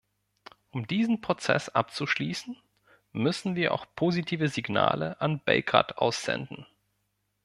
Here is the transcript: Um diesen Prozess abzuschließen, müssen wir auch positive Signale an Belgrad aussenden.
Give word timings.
Um 0.71 0.87
diesen 0.87 1.21
Prozess 1.21 1.69
abzuschließen, 1.69 2.57
müssen 3.11 3.55
wir 3.55 3.71
auch 3.71 3.85
positive 3.95 4.47
Signale 4.49 5.21
an 5.21 5.41
Belgrad 5.41 5.99
aussenden. 5.99 6.65